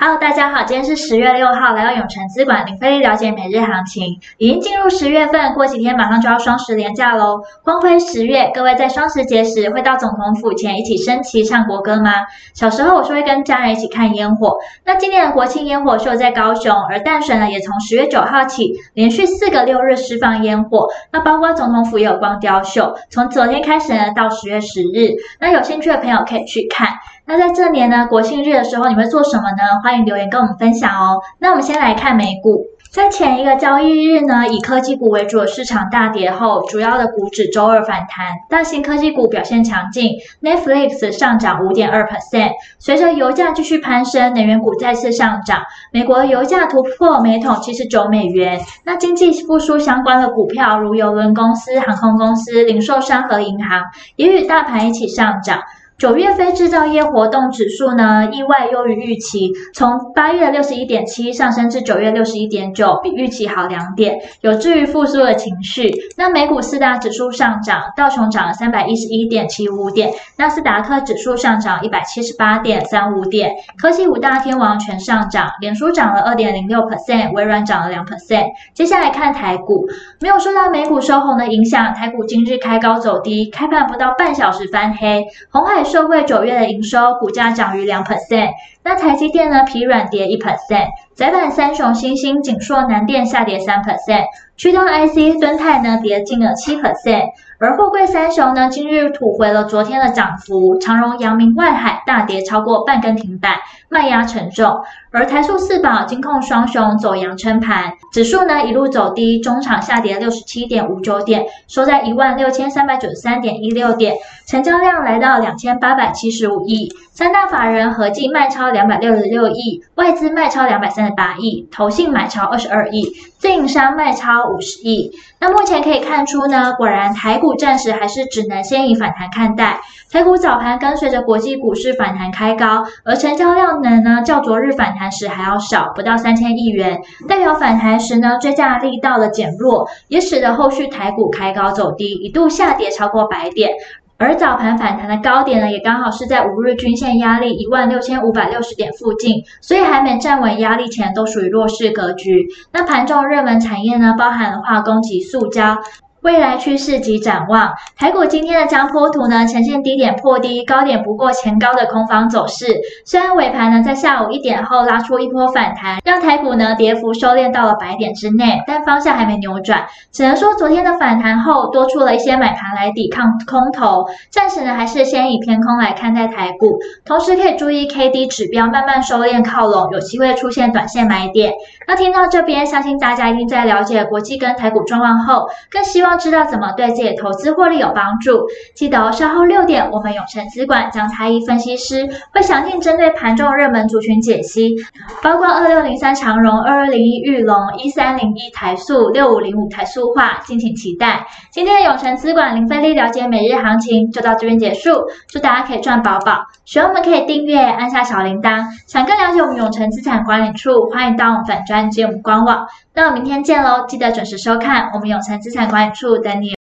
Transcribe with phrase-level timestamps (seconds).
[0.00, 4.20] Hello，大家好，今天是十月六号，来到永诚资管零费力了解每日行情。
[4.36, 7.40] 已经进入十月份，过几天马上就要双十连假喽。
[7.64, 12.12] 光辉十月，各位在双十节时会到总统府前一起升旗唱国歌吗？
[12.54, 14.58] 小时候我是会跟家人一起看烟火。
[14.84, 20.86] 那今年的国庆烟火秀在高雄，而淡水呢也从十月九号起连续四个六日释放烟火。
[21.10, 25.16] 那包括总统府也有光雕秀，从昨天开始呢到十月十日。
[25.40, 26.86] 那有兴趣的朋友可以去看。
[27.28, 29.58] 那在这年呢，国庆日的时候，你会做什么呢？
[29.84, 31.20] 欢迎留言跟我们分享哦。
[31.40, 42.52] 那我们先来看美股，在前一个交易日呢，以科技股为主的市场大跌后，主要的股指周二反弹，大型科技股表现强劲，Netflix 上涨五点二 percent。
[42.78, 48.58] 随着油价继续攀升，能源股再次上涨，美国油价突破每桶七十九美元。
[48.86, 53.82] 那经济复苏相关的股票，如邮轮公司、航空公司、零售商和银行，
[54.16, 55.60] 也与大盘一起上涨。
[55.98, 65.90] 九月非制造业活动指数呢，意外优于预期，从八月六十一点七上升至九月六十一点九，比预期好两点，有助于复苏的情绪。
[66.16, 78.46] 那美股四大指数上涨，道琼涨了三百一十一点七五点，纳斯达克指数上涨一百七十八点三五点，科技五大天王全上涨，脸书涨了二点零六 percent，微软涨了两 percent。
[78.72, 79.84] 接下来看台股，
[80.20, 85.87] 没有受到美股收红的影响，台股今日开高走低，开盘不到半小时翻黑，红海。
[85.88, 88.50] 受惠九月的营收，股价涨逾两 percent。
[88.84, 89.64] 那台积电呢？
[89.64, 90.86] 疲软跌一 percent。
[91.16, 94.24] 窄板三雄新兴、景硕、南电下跌三 percent。
[94.56, 97.24] 驱动 IC 敦泰呢跌近了七 percent。
[97.60, 103.56] 而货柜三雄呢今日吐回了昨天的涨幅，长荣、阳明、万海大跌超过半根停板，
[103.88, 104.80] 卖压沉重。
[105.10, 114.14] 而台塑四宝、金控双雄走阳撑盘，指数呢一路走低，中场下跌六十七点五九点，收在一万六千三百九十三点一六点，
[114.46, 125.10] 成交量来到两千八百七十五亿，三大法人合计卖超两百六十六亿，外资卖超两百三十八亿，投信买超二十二亿，自营商卖超五十亿。
[125.40, 129.80] 那目前可以看出呢，果然台股暂时还是只能先以反弹看待。
[130.10, 143.70] 台股早盘跟随着国际股市反弹开高，而成交量呢呢较昨日反弹时还要少，不到三千亿元，代表反弹时呢追价力道的减弱，也使得后续台股开高走低，一度下跌超过百点。
[144.18, 152.48] 而早盘反弹的高点呢，也刚好是在五日均线压力一万六千五百六十点附近，所以还没站稳压力前都属于弱势格局。
[152.72, 155.78] 那盘中热门产业呢，包含了化工及塑胶。
[156.22, 162.66] 未来趋势及展望，台股今天的江波图呢，呈现低点破低，高点不过前高的空方走势。
[163.06, 169.86] 虽然尾盘呢在下午一点后拉出一波反弹，让台股呢跌幅收敛到了百点之内，但方向还没扭转。
[170.12, 176.80] 只能说昨天的反弹后多出了一些买盘来抵抗空头，暂时呢还是先以偏空来看待台股。
[177.04, 181.52] 同时可以注意 K D 指标慢慢收敛靠拢，有机会出现短线买点。
[181.86, 186.07] 那听到这边，相信大家一定在了解国际跟台股状况后，更希望。
[186.16, 194.76] 知道怎么对自己投资获利有帮助，记得，稍后六点，我们永诚资管将太一分析师会详尽针对盘中热门族群解析，
[195.22, 201.26] 包括二六零三长荣、二二零一裕隆、一三零一台塑、六五零五台塑化，敬请期待。
[201.50, 204.90] 今天的永诚资管零费力了解每日行情就到这边结束，
[205.28, 206.44] 祝大家可以赚饱饱。
[206.64, 208.64] 喜欢我们可以订阅，按下小铃铛。
[208.86, 212.66] 想更了解我们永诚资产管理处，欢迎到我们粉专及我们官网。
[212.94, 216.57] 那我明天见喽，记得准时收看我们永诚资产管理处等你。